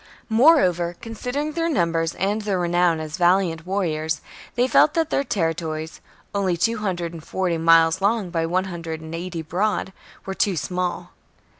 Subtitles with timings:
[0.29, 4.19] Moreover, considering their numbers and their renown as valiant warriors,
[4.55, 6.01] they felt that their territories—
[6.33, 9.93] only two hundred and forty miles long by one hundred and eighty broad—
[10.25, 11.11] were too small.